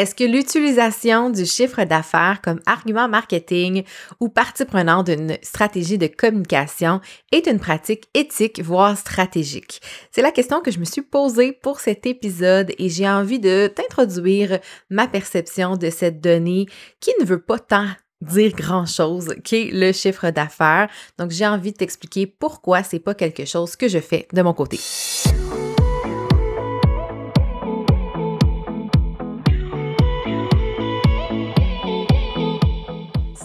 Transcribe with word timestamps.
Est-ce 0.00 0.14
que 0.14 0.24
l'utilisation 0.24 1.28
du 1.28 1.44
chiffre 1.44 1.84
d'affaires 1.84 2.40
comme 2.42 2.62
argument 2.64 3.06
marketing 3.06 3.84
ou 4.18 4.30
partie 4.30 4.64
prenante 4.64 5.10
d'une 5.10 5.36
stratégie 5.42 5.98
de 5.98 6.06
communication 6.06 7.02
est 7.32 7.46
une 7.46 7.58
pratique 7.58 8.08
éthique, 8.14 8.62
voire 8.62 8.96
stratégique? 8.96 9.82
C'est 10.10 10.22
la 10.22 10.30
question 10.30 10.62
que 10.62 10.70
je 10.70 10.78
me 10.78 10.86
suis 10.86 11.02
posée 11.02 11.52
pour 11.52 11.80
cet 11.80 12.06
épisode 12.06 12.72
et 12.78 12.88
j'ai 12.88 13.06
envie 13.06 13.40
de 13.40 13.66
t'introduire 13.66 14.60
ma 14.88 15.06
perception 15.06 15.76
de 15.76 15.90
cette 15.90 16.22
donnée 16.22 16.64
qui 17.00 17.10
ne 17.20 17.26
veut 17.26 17.42
pas 17.42 17.58
tant 17.58 17.88
dire 18.22 18.52
grand 18.52 18.86
chose 18.86 19.34
qu'est 19.44 19.68
le 19.70 19.92
chiffre 19.92 20.30
d'affaires. 20.30 20.88
Donc, 21.18 21.30
j'ai 21.30 21.46
envie 21.46 21.72
de 21.72 21.76
t'expliquer 21.76 22.26
pourquoi 22.26 22.82
c'est 22.82 23.00
pas 23.00 23.12
quelque 23.12 23.44
chose 23.44 23.76
que 23.76 23.86
je 23.86 23.98
fais 23.98 24.26
de 24.32 24.40
mon 24.40 24.54
côté. 24.54 24.80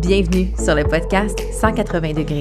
Bienvenue 0.00 0.48
sur 0.56 0.74
le 0.74 0.84
podcast 0.84 1.38
180 1.52 2.14
degrés. 2.14 2.40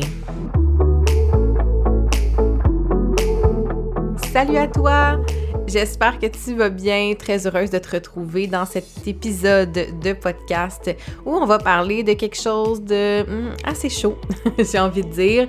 Salut 4.31 4.55
à 4.55 4.67
toi! 4.67 5.19
J'espère 5.67 6.19
que 6.19 6.27
tu 6.27 6.55
vas 6.55 6.69
bien. 6.69 7.13
Très 7.19 7.45
heureuse 7.45 7.69
de 7.69 7.77
te 7.77 7.97
retrouver 7.97 8.47
dans 8.47 8.65
cet 8.65 8.85
épisode 9.05 9.73
de 9.73 10.13
podcast 10.13 10.95
où 11.25 11.35
on 11.35 11.45
va 11.45 11.59
parler 11.59 12.01
de 12.03 12.13
quelque 12.13 12.37
chose 12.37 12.81
de 12.81 13.23
hmm, 13.23 13.55
assez 13.65 13.89
chaud, 13.89 14.17
j'ai 14.57 14.79
envie 14.79 15.03
de 15.03 15.09
dire. 15.09 15.47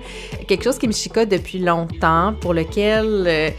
Quelque 0.48 0.64
chose 0.64 0.78
qui 0.78 0.88
me 0.88 0.92
chicote 0.92 1.28
depuis 1.28 1.60
longtemps, 1.60 2.34
pour 2.40 2.54
lequel 2.54 3.24
euh, 3.26 3.50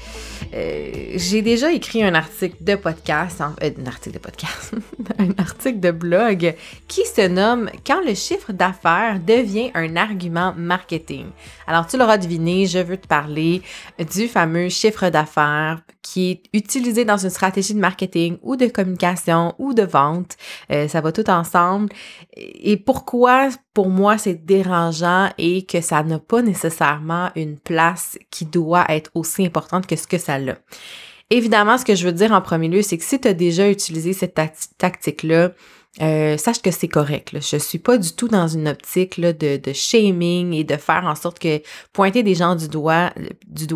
euh, 0.54 0.92
j'ai 1.16 1.42
déjà 1.42 1.72
écrit 1.72 2.04
un 2.04 2.14
article 2.14 2.58
de 2.62 2.76
podcast, 2.76 3.42
un 3.42 3.86
article 3.86 4.16
de 4.16 4.20
podcast, 4.20 4.74
un 5.20 5.32
article 5.38 5.80
de 5.80 5.92
blog 5.92 6.56
qui 6.88 7.06
se 7.06 7.28
nomme 7.28 7.70
Quand 7.86 8.02
le 8.06 8.14
chiffre 8.14 8.52
d'affaires 8.52 9.20
devient 9.20 9.72
un 9.74 9.96
argument 9.96 10.54
marketing. 10.58 11.28
Alors, 11.68 11.88
tu 11.88 11.98
l'auras 11.98 12.18
deviné, 12.18 12.66
je 12.66 12.80
veux 12.80 12.98
te 12.98 13.08
parler 13.08 13.62
du 14.00 14.28
fameux 14.28 14.70
chiffre 14.70 15.10
d'affaires 15.10 15.82
qui 16.02 16.32
est 16.32 16.44
utilisé 16.54 17.06
dans 17.06 17.18
une 17.18 17.30
stratégie 17.30 17.74
de 17.74 17.80
marketing 17.80 18.38
ou 18.42 18.56
de 18.56 18.68
communication 18.68 19.54
ou 19.60 19.74
de 19.74 19.84
vente. 19.84 20.36
Euh, 20.72 20.88
ça 20.88 21.00
va 21.02 21.12
tout 21.12 21.30
ensemble. 21.30 21.90
Et 22.36 22.78
pourquoi, 22.78 23.50
pour 23.74 23.90
moi, 23.90 24.18
c'est 24.18 24.46
dérangeant 24.46 25.30
et 25.38 25.66
que 25.66 25.80
ça 25.82 26.04
n'a 26.04 26.20
pas 26.20 26.42
nécessairement 26.42 27.30
une 27.36 27.58
place 27.58 28.18
qui 28.32 28.46
doit 28.46 28.86
être 28.90 29.12
aussi 29.14 29.46
importante 29.46 29.86
que 29.86 29.96
ce 29.96 30.08
que 30.08 30.18
ça 30.18 30.40
Évidemment, 31.30 31.78
ce 31.78 31.86
que 31.86 31.96
je 31.96 32.06
veux 32.06 32.14
dire 32.14 32.34
en 32.34 32.42
premier 32.42 32.68
lieu, 32.68 32.82
c'est 32.82 32.98
que 32.98 33.06
si 33.06 33.20
tu 33.20 33.28
as 33.28 33.34
déjà 33.34 33.70
utilisé 33.70 34.12
cette 34.12 34.38
tactique-là, 34.78 35.52
euh, 36.02 36.38
sache 36.38 36.62
que 36.62 36.72
c'est 36.72 36.88
correct. 36.88 37.34
Là. 37.34 37.40
Je 37.42 37.58
suis 37.58 37.78
pas 37.78 37.98
du 37.98 38.14
tout 38.14 38.30
dans 38.30 38.48
une 38.48 38.70
optique 38.70 39.20
de, 39.20 39.74
shaming 39.74 40.54
et 40.54 40.64
de 40.64 40.78
faire 40.78 41.04
en 41.06 41.16
sorte 41.16 41.38
que 41.38 41.62
pointer 41.92 42.24
des 42.24 42.34
gens 42.34 42.56
du 42.56 42.70
doigt, 42.70 43.14
du 43.48 43.68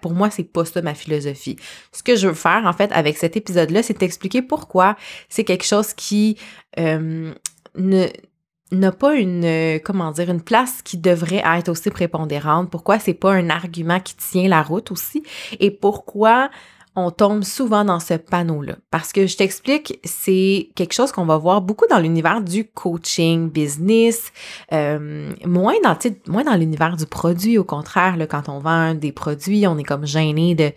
pour 0.00 0.12
moi, 0.12 0.30
c'est 0.30 0.44
pas 0.44 0.64
ça 0.64 0.80
ma 0.80 0.94
philosophie. 0.94 1.56
Ce 1.92 2.02
que 2.02 2.16
je 2.16 2.28
veux 2.28 2.34
faire, 2.34 2.62
en 2.64 2.72
fait, 2.72 2.90
avec 2.92 3.18
cet 3.18 3.36
épisode-là, 3.36 3.82
c'est 3.82 3.94
t'expliquer 3.94 4.40
pourquoi 4.40 4.96
c'est 5.28 5.44
quelque 5.44 5.64
chose 5.64 5.92
qui 5.92 6.38
euh, 6.78 7.34
ne 7.76 8.06
n'a 8.70 8.92
pas 8.92 9.14
une 9.14 9.80
comment 9.84 10.10
dire 10.12 10.30
une 10.30 10.42
place 10.42 10.82
qui 10.82 10.98
devrait 10.98 11.42
être 11.44 11.68
aussi 11.68 11.90
prépondérante? 11.90 12.70
Pourquoi 12.70 12.98
c'est 12.98 13.14
pas 13.14 13.32
un 13.32 13.50
argument 13.50 14.00
qui 14.00 14.14
tient 14.16 14.48
la 14.48 14.62
route 14.62 14.90
aussi? 14.90 15.22
Et 15.60 15.70
pourquoi 15.70 16.50
on 17.06 17.10
tombe 17.10 17.44
souvent 17.44 17.84
dans 17.84 18.00
ce 18.00 18.14
panneau-là. 18.14 18.76
Parce 18.90 19.12
que 19.12 19.26
je 19.26 19.36
t'explique, 19.36 20.00
c'est 20.04 20.70
quelque 20.74 20.92
chose 20.92 21.12
qu'on 21.12 21.24
va 21.24 21.36
voir 21.36 21.60
beaucoup 21.60 21.86
dans 21.88 21.98
l'univers 21.98 22.40
du 22.40 22.64
coaching, 22.64 23.50
business, 23.50 24.32
euh, 24.72 25.32
moins 25.44 25.74
dans, 25.84 25.96
moins 26.26 26.44
dans 26.44 26.54
l'univers 26.54 26.96
du 26.96 27.06
produit. 27.06 27.58
Au 27.58 27.64
contraire, 27.64 28.16
là, 28.16 28.26
quand 28.26 28.48
on 28.48 28.58
vend 28.58 28.94
des 28.94 29.12
produits, 29.12 29.66
on 29.66 29.78
est 29.78 29.84
comme 29.84 30.06
gêné 30.06 30.54
de, 30.54 30.72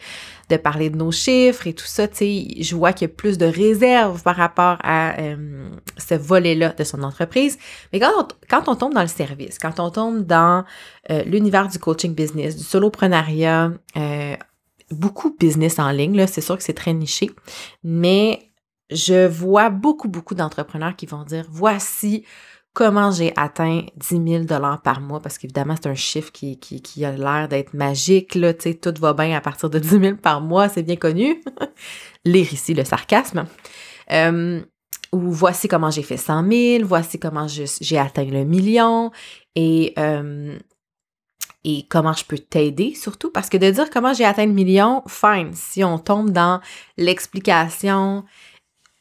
de 0.50 0.58
parler 0.58 0.90
de 0.90 0.98
nos 0.98 1.12
chiffres 1.12 1.68
et 1.68 1.74
tout 1.74 1.86
ça. 1.86 2.08
Je 2.12 2.76
vois 2.76 2.94
qu'il 2.94 3.08
y 3.08 3.12
a 3.12 3.14
plus 3.14 3.38
de 3.38 3.46
réserves 3.46 4.22
par 4.24 4.36
rapport 4.36 4.78
à 4.84 5.20
euh, 5.20 5.70
ce 5.98 6.16
volet-là 6.16 6.74
de 6.78 6.84
son 6.84 7.04
entreprise. 7.04 7.58
Mais 7.92 8.00
quand 8.00 8.12
on, 8.18 8.28
quand 8.50 8.68
on 8.68 8.76
tombe 8.76 8.94
dans 8.94 9.02
le 9.02 9.08
service, 9.08 9.58
quand 9.58 9.80
on 9.80 9.90
tombe 9.90 10.26
dans 10.26 10.64
euh, 11.10 11.24
l'univers 11.24 11.68
du 11.68 11.80
coaching 11.80 12.14
business, 12.14 12.56
du 12.56 12.64
soloprenariat, 12.64 13.72
beaucoup 14.94 15.36
business 15.40 15.80
en 15.80 15.92
ligne, 15.92 16.16
là, 16.16 16.28
c'est 16.28 16.42
sûr 16.42 16.58
que 16.58 16.64
c'est 16.64 16.74
très 16.74 16.94
niché, 16.94 17.30
mais 17.84 18.52
je 18.92 19.28
vois 19.28 19.70
beaucoup, 19.70 20.10
beaucoup 20.10 20.36
d'entrepreneurs 20.36 20.96
qui 20.96 21.06
vont 21.06 21.24
dire, 21.24 21.46
voici 21.50 22.26
comment 22.74 23.12
j'ai 23.12 23.34
atteint 23.36 23.84
10 23.98 24.30
000 24.32 24.44
dollars 24.46 24.82
par 24.82 25.02
mois, 25.02 25.20
parce 25.20 25.38
qu'évidemment, 25.38 25.76
c'est 25.76 25.90
un 25.90 25.96
chiffre 25.96 26.32
qui, 26.32 26.60
qui, 26.60 26.82
qui 26.82 27.04
a 27.04 27.12
l'air 27.12 27.48
d'être 27.48 27.74
magique, 27.74 28.36
là, 28.36 28.54
tu 28.54 28.72
sais, 28.72 28.76
tout 28.76 28.94
va 29.00 29.14
bien 29.14 29.36
à 29.36 29.42
partir 29.42 29.70
de 29.70 29.80
10 29.80 29.90
000 29.90 30.16
par 30.18 30.42
mois, 30.42 30.70
c'est 30.70 30.84
bien 30.84 30.96
connu. 30.96 31.44
Lire 32.26 32.54
ici 32.54 32.74
le 32.74 32.86
sarcasme. 32.86 33.46
Euh, 34.12 34.62
ou 35.12 35.32
voici 35.32 35.68
comment 35.68 35.92
j'ai 35.92 36.04
fait 36.04 36.18
100 36.18 36.50
000, 36.50 36.86
voici 36.86 37.20
comment 37.20 37.48
j'ai 37.48 37.98
atteint 37.98 38.24
le 38.24 38.46
million. 38.46 39.12
Et 39.56 39.94
euh, 40.00 40.58
et 41.64 41.86
comment 41.90 42.14
je 42.14 42.26
peux 42.26 42.38
t'aider 42.38 42.96
surtout 42.96 43.30
parce 43.30 43.50
que 43.50 43.58
de 43.58 43.70
dire 43.70 43.90
comment 43.90 44.14
j'ai 44.14 44.26
atteint 44.26 44.46
le 44.46 44.52
million, 44.52 45.04
fine, 45.08 45.52
si 45.54 45.84
on 45.84 46.00
tombe 46.00 46.32
dans 46.32 46.60
l'explication 46.98 48.24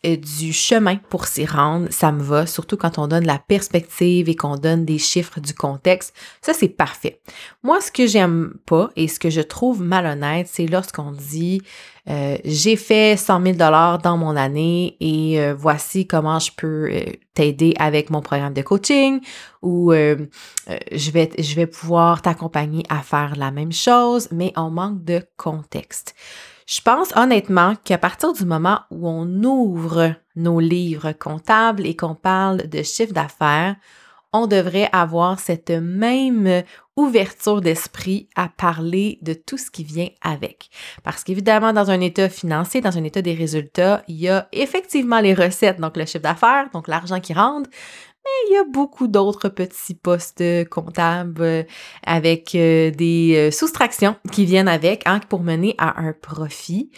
du 0.05 0.53
chemin 0.53 0.97
pour 0.97 1.27
s'y 1.27 1.45
rendre, 1.45 1.89
ça 1.91 2.11
me 2.11 2.23
va, 2.23 2.47
surtout 2.47 2.77
quand 2.77 2.99
on 2.99 3.07
donne 3.07 3.27
la 3.27 3.39
perspective 3.39 4.29
et 4.29 4.35
qu'on 4.35 4.57
donne 4.57 4.85
des 4.85 4.99
chiffres 4.99 5.41
du 5.41 5.55
contexte, 5.55 6.15
ça 6.41 6.55
c'est 6.55 6.69
parfait. 6.69 7.21
Moi, 7.63 7.81
ce 7.81 7.93
que 7.93 8.07
j'aime 8.07 8.55
pas 8.65 8.91
et 8.97 9.09
ce 9.09 9.19
que 9.19 9.29
je 9.29 9.43
trouve 9.43 9.83
malhonnête, 9.83 10.49
c'est 10.51 10.67
lorsqu'on 10.67 11.13
dit 11.13 11.61
euh, 12.09 12.39
j'ai 12.45 12.77
fait 12.77 13.17
100 13.17 13.43
000 13.43 13.57
dollars 13.57 13.99
dans 13.99 14.17
mon 14.17 14.37
année 14.37 14.97
et 15.01 15.41
euh, 15.41 15.55
voici 15.55 16.07
comment 16.07 16.39
je 16.39 16.51
peux 16.57 16.89
euh, 16.91 17.05
t'aider 17.35 17.75
avec 17.79 18.11
mon 18.11 18.23
programme 18.23 18.55
de 18.55 18.63
coaching 18.63 19.21
ou 19.63 19.93
je 19.93 21.11
vais 21.11 21.31
je 21.39 21.55
vais 21.55 21.67
pouvoir 21.67 22.23
t'accompagner 22.23 22.83
à 22.89 23.03
faire 23.03 23.35
la 23.37 23.51
même 23.51 23.73
chose 23.73 24.29
mais 24.33 24.53
on 24.57 24.71
manque 24.71 25.05
de 25.05 25.23
contexte. 25.37 26.15
Je 26.71 26.81
pense 26.81 27.13
honnêtement 27.17 27.75
qu'à 27.83 27.99
partir 27.99 28.33
du 28.33 28.45
moment 28.45 28.83
où 28.93 29.09
on 29.09 29.27
ouvre 29.43 30.15
nos 30.37 30.61
livres 30.61 31.11
comptables 31.11 31.85
et 31.85 31.97
qu'on 31.97 32.15
parle 32.15 32.69
de 32.69 32.85
chiffre 32.85 33.13
d'affaires, 33.13 33.75
on 34.33 34.47
devrait 34.47 34.89
avoir 34.93 35.41
cette 35.41 35.71
même 35.71 36.63
ouverture 36.95 37.61
d'esprit 37.61 38.29
à 38.37 38.49
parler 38.49 39.19
de 39.23 39.33
tout 39.35 39.59
ce 39.59 39.69
qui 39.69 39.83
vient 39.83 40.11
avec. 40.23 40.71
Parce 41.03 41.25
qu'évidemment, 41.25 41.73
dans 41.73 41.91
un 41.91 42.01
état 42.01 42.29
financier, 42.29 42.81
dans 42.81 42.97
un 42.97 43.03
état 43.03 43.21
des 43.21 43.35
résultats, 43.35 44.05
il 44.07 44.21
y 44.21 44.29
a 44.29 44.47
effectivement 44.53 45.19
les 45.19 45.35
recettes, 45.35 45.81
donc 45.81 45.97
le 45.97 46.07
chiffre 46.07 46.23
d'affaires, 46.23 46.69
donc 46.73 46.87
l'argent 46.87 47.19
qui 47.19 47.33
rentre, 47.33 47.69
il 48.49 48.55
y 48.55 48.57
a 48.57 48.65
beaucoup 48.65 49.07
d'autres 49.07 49.49
petits 49.49 49.95
postes 49.95 50.43
comptables 50.69 51.43
euh, 51.43 51.63
avec 52.05 52.55
euh, 52.55 52.91
des 52.91 53.35
euh, 53.37 53.51
soustractions 53.51 54.17
qui 54.33 54.45
viennent 54.45 54.69
avec 54.69 55.03
hein, 55.07 55.21
pour 55.29 55.43
mener 55.43 55.75
à 55.79 56.01
un 56.01 56.13
profit. 56.13 56.91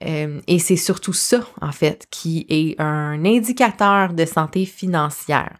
et 0.00 0.58
c'est 0.58 0.76
surtout 0.76 1.12
ça, 1.12 1.40
en 1.60 1.72
fait, 1.72 2.06
qui 2.10 2.46
est 2.48 2.80
un 2.80 3.24
indicateur 3.24 4.12
de 4.12 4.24
santé 4.24 4.66
financière. 4.66 5.56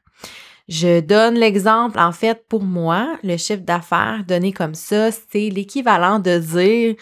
Je 0.69 1.01
donne 1.01 1.37
l'exemple, 1.37 1.99
en 1.99 2.13
fait, 2.13 2.45
pour 2.49 2.63
moi, 2.63 3.19
le 3.23 3.37
chiffre 3.37 3.63
d'affaires 3.63 4.25
donné 4.27 4.53
comme 4.53 4.75
ça, 4.75 5.11
c'est 5.13 5.49
l'équivalent 5.49 6.19
de 6.19 6.39
dire 6.39 6.97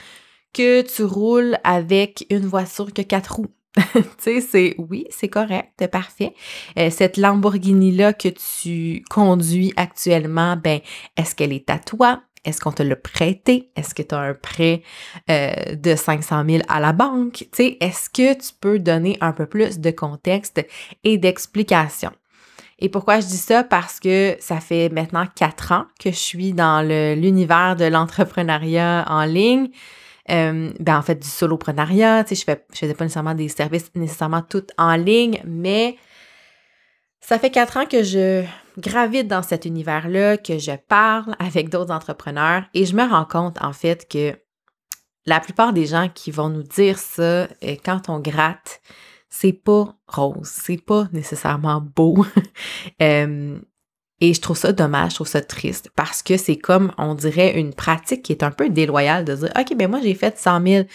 que 0.53 0.83
tu 0.83 1.03
roules 1.03 1.57
avec 1.65 2.27
une 2.31 2.47
voiture 2.47 2.93
qui 2.93 3.01
a 3.01 3.05
quatre 3.05 3.37
roues. 3.37 3.55
tu 3.95 4.03
sais, 4.19 4.41
c'est 4.41 4.75
oui, 4.79 5.07
c'est 5.11 5.29
correct, 5.29 5.87
parfait. 5.89 6.35
Euh, 6.79 6.91
cette 6.91 7.17
Lamborghini-là 7.17 8.13
que 8.13 8.29
tu 8.29 9.03
conduis 9.11 9.73
actuellement, 9.77 10.57
ben, 10.57 10.81
est-ce 11.17 11.35
qu'elle 11.35 11.53
est 11.53 11.69
à 11.71 11.79
toi? 11.79 12.23
Est-ce 12.45 12.61
qu'on 12.61 12.73
te 12.73 12.83
l'a 12.83 12.95
prêté? 12.95 13.71
Est-ce 13.75 13.95
que 13.95 14.03
tu 14.03 14.15
as 14.15 14.21
un 14.21 14.35
prêt 14.35 14.83
euh, 15.31 15.75
de 15.75 15.97
500 15.97 16.45
000 16.49 16.63
à 16.69 16.79
la 16.79 16.93
banque? 16.93 17.33
Tu 17.33 17.49
sais, 17.53 17.77
est-ce 17.81 18.11
que 18.11 18.35
tu 18.35 18.53
peux 18.61 18.79
donner 18.79 19.17
un 19.21 19.33
peu 19.33 19.47
plus 19.47 19.81
de 19.81 19.91
contexte 19.91 20.65
et 21.03 21.19
d'explication? 21.19 22.11
Et 22.79 22.89
pourquoi 22.89 23.21
je 23.21 23.27
dis 23.27 23.39
ça? 23.39 23.65
Parce 23.65 23.99
que 23.99 24.37
ça 24.41 24.61
fait 24.61 24.89
maintenant 24.91 25.27
quatre 25.35 25.73
ans 25.73 25.87
que 25.99 26.11
je 26.11 26.17
suis 26.17 26.53
dans 26.53 26.87
l'univers 26.87 27.77
de 27.77 27.87
l'entrepreneuriat 27.87 29.07
en 29.09 29.25
ligne. 29.25 29.71
Euh, 30.31 30.73
ben 30.81 30.99
en 30.99 31.03
fait, 31.03 31.17
du 31.17 31.29
soloprenariat. 31.29 32.25
Tu 32.25 32.35
sais, 32.35 32.41
je, 32.41 32.45
fais, 32.45 32.65
je 32.73 32.79
faisais 32.79 32.95
pas 32.95 33.05
nécessairement 33.05 33.35
des 33.35 33.49
services 33.49 33.91
nécessairement 33.95 34.43
tout 34.43 34.67
en 34.79 34.97
ligne, 34.97 35.43
mais 35.45 35.97
ça 37.21 37.39
fait 37.39 37.51
quatre 37.51 37.77
ans 37.77 37.87
que 37.87 38.03
je 38.03 38.45
gravite 38.79 39.29
dans 39.29 39.43
cet 39.43 39.65
univers-là, 39.65 40.37
que 40.37 40.59
je 40.59 40.73
parle 40.89 41.35
avec 41.39 41.69
d'autres 41.69 41.93
entrepreneurs 41.93 42.65
et 42.75 42.87
je 42.87 42.97
me 42.97 43.09
rends 43.09 43.25
compte 43.25 43.63
en 43.63 43.73
fait 43.73 44.09
que 44.09 44.35
la 45.27 45.41
plupart 45.41 45.73
des 45.73 45.87
gens 45.87 46.09
qui 46.09 46.31
vont 46.31 46.49
nous 46.49 46.63
dire 46.63 46.99
ça 46.99 47.23
euh, 47.23 47.47
quand 47.85 48.09
on 48.09 48.19
gratte, 48.19 48.81
c'est 49.31 49.53
pas 49.53 49.97
rose, 50.07 50.49
c'est 50.49 50.83
pas 50.83 51.09
nécessairement 51.13 51.81
beau. 51.81 52.25
Euh, 53.03 53.59
et 54.21 54.33
je 54.33 54.41
trouve 54.41 54.57
ça 54.57 54.73
dommage, 54.73 55.11
je 55.11 55.15
trouve 55.17 55.29
ça 55.29 55.43
triste 55.43 55.91
parce 55.97 56.23
que 56.23 56.37
c'est 56.37 56.57
comme, 56.57 56.93
on 56.99 57.15
dirait, 57.15 57.59
une 57.59 57.75
pratique 57.75 58.23
qui 58.23 58.33
est 58.33 58.43
un 58.43 58.51
peu 58.51 58.71
déloyale 58.71 59.25
de 59.25 59.35
dire 59.35 59.53
OK, 59.59 59.77
ben 59.77 59.91
moi 59.91 60.01
j'ai 60.03 60.15
fait 60.15 60.39
100 60.39 60.67
000. 60.67 60.87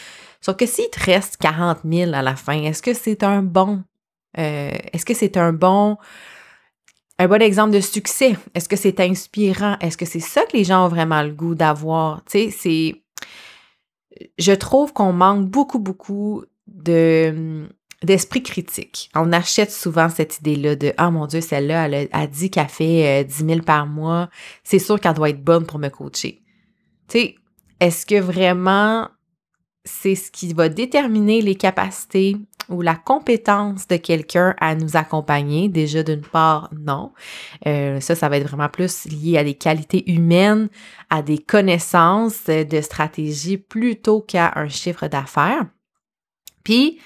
Sauf 0.41 0.55
que 0.55 0.65
s'il 0.65 0.89
te 0.89 1.03
reste 1.03 1.37
40 1.37 1.79
000 1.89 2.13
à 2.13 2.21
la 2.21 2.35
fin, 2.35 2.63
est-ce 2.63 2.81
que 2.81 2.93
c'est 2.93 3.23
un 3.23 3.43
bon 3.43 3.83
euh, 4.37 4.71
est-ce 4.93 5.05
que 5.05 5.13
c'est 5.13 5.37
un 5.37 5.53
bon, 5.53 5.97
un 7.17 7.27
bon 7.27 7.41
exemple 7.41 7.73
de 7.73 7.81
succès? 7.81 8.35
Est-ce 8.53 8.69
que 8.69 8.75
c'est 8.75 8.99
inspirant? 8.99 9.77
Est-ce 9.79 9.97
que 9.97 10.05
c'est 10.05 10.19
ça 10.19 10.43
que 10.45 10.55
les 10.55 10.63
gens 10.63 10.85
ont 10.85 10.89
vraiment 10.89 11.21
le 11.23 11.31
goût 11.31 11.55
d'avoir? 11.55 12.23
Tu 12.25 12.31
sais, 12.31 12.51
c'est. 12.51 13.03
Je 14.37 14.51
trouve 14.51 14.93
qu'on 14.93 15.13
manque 15.13 15.47
beaucoup, 15.47 15.79
beaucoup 15.79 16.43
de 16.67 17.67
d'esprit 18.03 18.43
critique. 18.43 19.09
On 19.15 19.31
achète 19.33 19.71
souvent 19.71 20.09
cette 20.09 20.39
idée-là 20.39 20.75
de 20.75 20.93
Ah 20.97 21.11
mon 21.11 21.27
Dieu, 21.27 21.41
celle-là, 21.41 21.87
elle 21.87 22.09
a, 22.11 22.27
dit 22.27 22.49
qu'elle 22.49 22.69
fait 22.69 23.23
10 23.25 23.43
euh, 23.43 23.47
000 23.47 23.61
par 23.61 23.87
mois. 23.87 24.29
C'est 24.63 24.79
sûr 24.79 24.99
qu'elle 24.99 25.13
doit 25.13 25.29
être 25.29 25.43
bonne 25.43 25.65
pour 25.65 25.79
me 25.79 25.89
coacher. 25.89 26.41
Tu 27.07 27.19
sais, 27.19 27.35
est-ce 27.79 28.05
que 28.05 28.19
vraiment 28.19 29.09
c'est 29.85 30.15
ce 30.15 30.29
qui 30.31 30.53
va 30.53 30.69
déterminer 30.69 31.41
les 31.41 31.55
capacités 31.55 32.37
ou 32.67 32.81
la 32.81 32.95
compétence 32.95 33.87
de 33.87 33.95
quelqu'un 33.97 34.55
à 34.59 34.75
nous 34.75 34.95
accompagner? 34.95 35.67
Déjà, 35.67 36.03
d'une 36.03 36.21
part, 36.21 36.69
non. 36.77 37.11
Euh, 37.65 37.99
ça, 37.99 38.15
ça 38.15 38.29
va 38.29 38.37
être 38.37 38.47
vraiment 38.47 38.69
plus 38.69 39.05
lié 39.05 39.37
à 39.37 39.43
des 39.43 39.55
qualités 39.55 40.09
humaines, 40.11 40.69
à 41.09 41.21
des 41.21 41.39
connaissances 41.39 42.45
de 42.45 42.81
stratégie 42.81 43.57
plutôt 43.57 44.21
qu'à 44.21 44.53
un 44.55 44.67
chiffre 44.67 45.07
d'affaires. 45.07 45.65
Puis, 46.63 46.99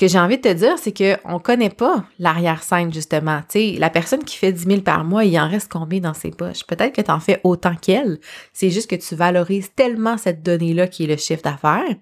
que 0.00 0.08
j'ai 0.08 0.18
envie 0.18 0.38
de 0.38 0.42
te 0.42 0.52
dire, 0.54 0.78
c'est 0.78 0.96
qu'on 0.96 1.34
ne 1.34 1.38
connaît 1.38 1.68
pas 1.68 2.04
l'arrière-scène, 2.18 2.90
justement. 2.90 3.40
Tu 3.50 3.74
sais, 3.74 3.76
la 3.78 3.90
personne 3.90 4.24
qui 4.24 4.38
fait 4.38 4.50
10 4.50 4.64
000 4.64 4.80
par 4.80 5.04
mois, 5.04 5.26
il 5.26 5.38
en 5.38 5.46
reste 5.46 5.70
combien 5.70 6.00
dans 6.00 6.14
ses 6.14 6.30
poches? 6.30 6.64
Peut-être 6.64 6.94
que 6.94 7.02
tu 7.02 7.10
en 7.10 7.20
fais 7.20 7.38
autant 7.44 7.74
qu'elle. 7.74 8.18
C'est 8.54 8.70
juste 8.70 8.88
que 8.88 8.96
tu 8.96 9.14
valorises 9.14 9.74
tellement 9.74 10.16
cette 10.16 10.42
donnée-là 10.42 10.86
qui 10.86 11.04
est 11.04 11.06
le 11.06 11.18
chiffre 11.18 11.42
d'affaires 11.42 11.96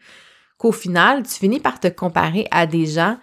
qu'au 0.59 0.71
final, 0.71 1.25
tu 1.25 1.35
finis 1.35 1.59
par 1.59 1.81
te 1.81 1.89
comparer 1.89 2.47
à 2.53 2.67
des 2.67 2.87
gens 2.87 3.17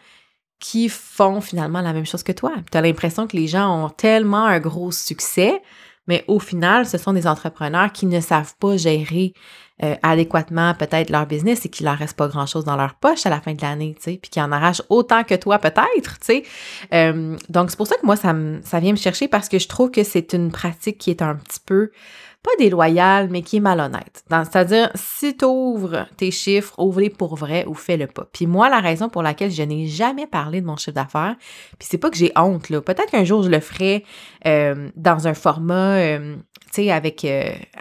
qui 0.60 0.90
font 0.90 1.40
finalement 1.40 1.80
la 1.80 1.94
même 1.94 2.06
chose 2.06 2.24
que 2.24 2.34
toi. 2.34 2.52
Tu 2.70 2.78
as 2.78 2.82
l'impression 2.82 3.28
que 3.28 3.38
les 3.38 3.48
gens 3.48 3.86
ont 3.86 3.90
tellement 3.90 4.46
un 4.46 4.60
gros 4.60 4.92
succès, 4.92 5.62
mais 6.08 6.26
au 6.28 6.40
final, 6.40 6.86
ce 6.86 6.98
sont 6.98 7.14
des 7.14 7.28
entrepreneurs 7.28 7.94
qui 7.94 8.08
ne 8.08 8.20
savent 8.20 8.56
pas 8.60 8.76
gérer 8.76 9.34
euh, 9.84 9.96
adéquatement 10.04 10.74
peut-être 10.74 11.10
leur 11.10 11.26
business 11.26 11.66
et 11.66 11.70
qu'il 11.70 11.86
leur 11.86 11.98
reste 11.98 12.16
pas 12.16 12.30
grand-chose 12.30 12.64
dans 12.64 12.78
leur 12.78 12.96
poche 12.96 13.26
à 13.26 13.30
la 13.30 13.42
fin 13.42 13.54
de 13.54 13.62
l'année, 13.62 13.94
tu 13.98 14.04
sais, 14.04 14.20
puis 14.22 14.32
qui 14.32 14.40
en 14.40 14.52
arrachent 14.54 14.82
autant 14.90 15.26
que 15.26 15.36
toi 15.36 15.60
peut-être, 15.60 16.18
tu 16.20 16.26
sais. 16.26 16.44
Euh, 16.94 17.36
donc 17.50 17.72
c'est 17.72 17.76
pour 17.76 17.88
ça 17.88 17.96
que 17.98 18.06
moi 18.06 18.16
ça, 18.16 18.34
ça 18.64 18.80
vient 18.80 18.94
me 18.94 18.98
chercher 18.98 19.28
parce 19.28 19.50
que 19.50 19.60
je 19.60 19.68
trouve 19.68 19.92
que 19.92 20.04
c'est 20.04 20.32
une 20.32 20.50
pratique 20.50 20.98
qui 20.98 21.10
est 21.10 21.22
un 21.22 21.36
petit 21.36 21.60
peu 21.66 21.92
pas 22.46 22.52
déloyal, 22.60 23.28
mais 23.32 23.42
qui 23.42 23.58
est 23.58 23.60
malhonnête. 23.60 24.24
C'est-à-dire, 24.30 24.92
si 24.94 25.36
tu 25.36 25.46
ouvres 25.46 26.06
tes 26.16 26.30
chiffres, 26.30 26.76
ouvre-les 26.78 27.10
pour 27.10 27.36
vrai 27.36 27.66
ou 27.66 27.74
fais-le 27.74 28.06
pas. 28.06 28.28
Puis 28.32 28.46
moi, 28.46 28.70
la 28.70 28.82
raison 28.82 29.10
pour 29.10 29.24
laquelle 29.24 29.50
je 29.50 29.64
n'ai 29.64 29.88
jamais 29.88 30.28
parlé 30.28 30.62
de 30.62 30.68
mon 30.68 30.78
chiffre 30.78 30.92
d'affaires, 30.92 31.36
puis 31.80 31.88
c'est 31.90 31.98
pas 31.98 32.12
que 32.12 32.18
j'ai 32.18 32.32
honte, 32.36 32.70
là. 32.70 32.82
Peut-être 32.82 33.10
qu'un 33.10 33.24
jour, 33.24 33.42
je 33.42 33.50
le 33.50 33.60
ferai 33.60 34.06
euh, 34.46 34.90
dans 34.96 35.28
un 35.28 35.34
format, 35.34 36.20
tu 36.20 36.36
sais, 36.72 36.92
avec, 36.92 37.26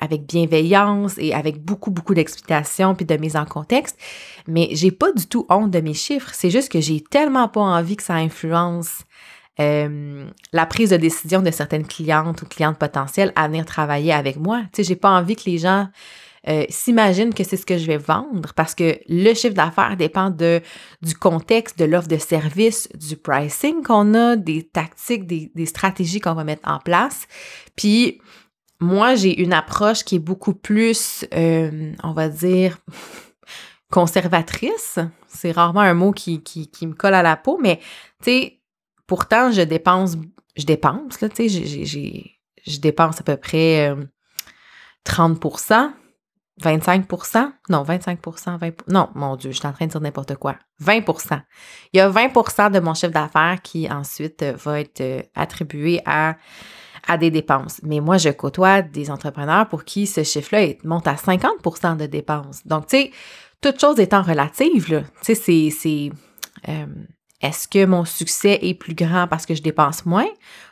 avec 0.01 0.25
bienveillance 0.25 1.19
et 1.19 1.35
avec 1.35 1.63
beaucoup, 1.85 1.91
beaucoup 1.91 2.15
d'explications 2.15 2.95
puis 2.95 3.05
de 3.05 3.17
mise 3.17 3.37
en 3.37 3.45
contexte. 3.45 3.99
Mais 4.47 4.69
j'ai 4.73 4.91
pas 4.91 5.13
du 5.13 5.27
tout 5.27 5.47
honte 5.49 5.71
de 5.71 5.81
mes 5.81 5.95
chiffres. 5.95 6.31
C'est 6.33 6.51
juste 6.51 6.71
que 6.71 6.81
j'ai 6.81 7.01
tellement 7.01 7.49
pas 7.49 7.61
envie 7.61 7.97
que 7.97 8.03
ça 8.03 8.15
influence 8.15 9.05
euh, 9.61 10.27
la 10.53 10.67
prise 10.67 10.91
de 10.91 10.97
décision 10.97 11.43
de 11.43 11.51
certaines 11.51 11.87
clientes 11.87 12.43
ou 12.43 12.47
clientes 12.47 12.79
potentielles 12.79 13.33
à 13.37 13.49
venir 13.49 13.65
travailler 13.65 14.13
avec 14.13 14.37
moi. 14.37 14.63
Tu 14.73 14.83
sais, 14.83 14.85
j'ai 14.85 14.97
pas 14.97 15.11
envie 15.11 15.37
que 15.37 15.49
les 15.49 15.59
gens 15.59 15.89
euh, 16.49 16.65
s'imaginent 16.69 17.33
que 17.33 17.45
c'est 17.45 17.57
ce 17.57 17.65
que 17.65 17.79
je 17.79 17.87
vais 17.87 17.97
vendre 17.97 18.53
parce 18.55 18.75
que 18.75 18.99
le 19.09 19.33
chiffre 19.35 19.55
d'affaires 19.55 19.97
dépend 19.97 20.31
de, 20.31 20.61
du 21.03 21.15
contexte, 21.15 21.79
de 21.79 21.85
l'offre 21.85 22.09
de 22.09 22.19
service, 22.19 22.89
du 22.95 23.17
pricing 23.17 23.83
qu'on 23.83 24.15
a, 24.15 24.37
des 24.37 24.63
tactiques, 24.63 25.27
des, 25.27 25.51
des 25.55 25.67
stratégies 25.67 26.21
qu'on 26.21 26.35
va 26.35 26.45
mettre 26.45 26.69
en 26.69 26.79
place. 26.79 27.27
Puis, 27.77 28.21
moi, 28.85 29.15
j'ai 29.15 29.41
une 29.43 29.53
approche 29.53 30.05
qui 30.05 30.17
est 30.17 30.21
beaucoup 30.21 30.55
plus, 30.55 31.25
euh, 31.35 31.93
on 32.03 32.13
va 32.13 32.29
dire, 32.29 32.79
conservatrice. 33.91 34.99
C'est 35.29 35.53
rarement 35.53 35.81
un 35.81 35.95
mot 35.95 36.13
qui, 36.13 36.43
qui, 36.43 36.87
me 36.87 36.95
colle 36.95 37.15
à 37.15 37.23
la 37.23 37.37
peau, 37.37 37.59
mais 37.61 37.79
tu 38.23 38.31
sais, 38.31 38.61
Pourtant, 39.07 39.53
je 39.53 39.61
dépense, 39.61 40.17
je 40.57 40.65
dépense, 40.65 41.21
là, 41.21 41.29
tu 41.29 41.49
sais, 41.49 42.31
je 42.67 42.81
dépense 42.81 43.21
à 43.21 43.23
peu 43.23 43.37
près 43.37 43.95
30% 45.07 45.93
25% 46.63 47.53
non, 47.69 47.83
25 47.83 48.21
20% 48.23 48.73
non, 48.89 49.09
mon 49.15 49.35
Dieu, 49.37 49.51
je 49.51 49.59
suis 49.59 49.67
en 49.67 49.73
train 49.73 49.87
de 49.87 49.91
dire 49.91 50.01
n'importe 50.01 50.37
quoi. 50.37 50.57
20% 50.81 51.41
Il 51.93 51.99
y 51.99 52.01
a 52.01 52.09
20% 52.09 52.71
de 52.71 52.79
mon 52.79 52.95
chiffre 52.95 53.13
d'affaires 53.13 53.61
qui 53.63 53.91
ensuite 53.91 54.43
euh, 54.43 54.53
va 54.53 54.81
être 54.81 55.01
euh, 55.01 55.23
attribué 55.35 56.01
à, 56.07 56.37
à 57.07 57.19
des 57.19 57.31
dépenses. 57.31 57.81
Mais 57.83 58.01
moi, 58.01 58.19
je 58.19 58.31
côtoie 58.31 58.83
des 58.83 59.11
entrepreneurs 59.11 59.69
pour 59.69 59.85
qui 59.85 60.07
ce 60.07 60.23
chiffre-là 60.23 60.75
monte 60.85 61.07
à 61.07 61.15
50% 61.15 61.97
de 61.97 62.07
dépenses. 62.07 62.67
Donc, 62.67 62.87
tu 62.87 62.97
sais, 62.97 63.11
toute 63.61 63.81
chose 63.81 63.99
étant 64.01 64.23
relative, 64.23 65.05
tu 65.23 65.35
sais, 65.35 65.71
c'est, 65.71 66.11
euh, 66.69 66.87
est-ce 67.41 67.69
que 67.69 67.85
mon 67.85 68.05
succès 68.05 68.59
est 68.63 68.75
plus 68.75 68.95
grand 68.95 69.27
parce 69.29 69.47
que 69.47 69.55
je 69.55 69.63
dépense 69.63 70.07
moins? 70.07 70.29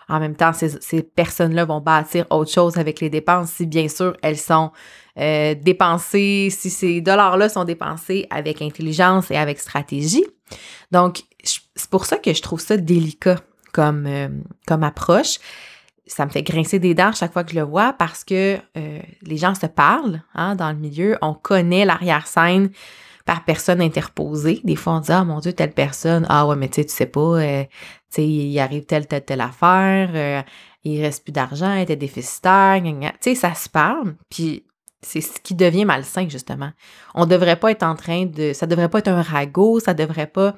En 0.08 0.20
même 0.20 0.34
temps, 0.34 0.52
ces, 0.52 1.02
personnes-là 1.02 1.64
vont 1.64 1.80
bâtir 1.80 2.26
autre 2.30 2.50
chose 2.50 2.76
avec 2.76 3.00
les 3.00 3.10
dépenses 3.10 3.50
si 3.52 3.66
bien 3.66 3.88
sûr 3.88 4.16
elles 4.22 4.38
sont 4.38 4.72
euh, 5.18 5.54
dépensées, 5.54 6.48
si 6.50 6.70
ces 6.70 7.00
dollars-là 7.00 7.48
sont 7.48 7.64
dépensés 7.64 8.26
avec 8.30 8.62
intelligence 8.62 9.30
et 9.30 9.36
avec 9.36 9.58
stratégie. 9.58 10.24
Donc, 10.90 11.22
c'est 11.42 11.90
pour 11.90 12.06
ça 12.06 12.18
que 12.18 12.32
je 12.32 12.42
trouve 12.42 12.60
ça 12.60 12.76
délicat 12.76 13.36
comme, 13.72 14.06
euh, 14.06 14.28
comme 14.66 14.82
approche. 14.82 15.38
Ça 16.06 16.26
me 16.26 16.30
fait 16.30 16.42
grincer 16.42 16.78
des 16.78 16.94
dents 16.94 17.12
chaque 17.12 17.32
fois 17.32 17.44
que 17.44 17.52
je 17.52 17.56
le 17.56 17.62
vois 17.62 17.92
parce 17.92 18.24
que 18.24 18.58
euh, 18.76 19.00
les 19.22 19.36
gens 19.36 19.54
se 19.54 19.66
parlent 19.66 20.22
hein, 20.34 20.56
dans 20.56 20.70
le 20.70 20.76
milieu, 20.76 21.16
on 21.22 21.34
connaît 21.34 21.84
l'arrière-scène 21.84 22.70
par 23.24 23.44
personne 23.44 23.80
interposée. 23.80 24.60
Des 24.64 24.74
fois, 24.74 24.94
on 24.94 25.00
dit 25.00 25.12
Ah 25.12 25.24
mon 25.24 25.38
Dieu, 25.38 25.52
telle 25.52 25.72
personne, 25.72 26.26
ah 26.28 26.46
ouais, 26.46 26.56
mais 26.56 26.68
tu 26.68 26.76
sais, 26.82 26.84
tu 26.86 26.92
sais 26.92 27.06
pas, 27.06 27.20
euh, 27.20 27.62
tu 27.64 27.70
sais, 28.10 28.26
il 28.26 28.58
arrive 28.58 28.84
telle, 28.84 29.06
telle, 29.06 29.24
telle 29.24 29.40
affaire, 29.40 30.10
euh, 30.14 30.42
il 30.84 31.00
reste 31.00 31.24
plus 31.24 31.32
d'argent, 31.32 31.72
il 31.74 31.82
était 31.82 31.96
déficitaire, 31.96 32.82
tu 32.82 33.08
sais, 33.20 33.34
ça 33.36 33.54
se 33.54 33.68
parle, 33.68 34.16
puis 34.28 34.64
c'est 35.02 35.20
ce 35.20 35.40
qui 35.40 35.54
devient 35.54 35.84
malsain, 35.84 36.28
justement. 36.28 36.70
On 37.14 37.26
devrait 37.26 37.56
pas 37.56 37.72
être 37.72 37.82
en 37.82 37.96
train 37.96 38.24
de. 38.24 38.52
Ça 38.52 38.66
devrait 38.66 38.88
pas 38.88 39.00
être 39.00 39.08
un 39.08 39.22
ragot, 39.22 39.80
ça 39.80 39.94
devrait 39.94 40.28
pas 40.28 40.54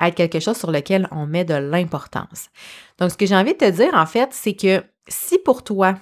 être 0.00 0.14
quelque 0.14 0.40
chose 0.40 0.56
sur 0.56 0.70
lequel 0.70 1.08
on 1.10 1.26
met 1.26 1.44
de 1.44 1.54
l'importance. 1.54 2.50
Donc, 2.98 3.10
ce 3.10 3.16
que 3.16 3.26
j'ai 3.26 3.36
envie 3.36 3.52
de 3.52 3.58
te 3.58 3.70
dire, 3.70 3.94
en 3.94 4.06
fait, 4.06 4.30
c'est 4.32 4.54
que 4.54 4.82
si 5.08 5.38
pour 5.38 5.64
toi, 5.64 5.94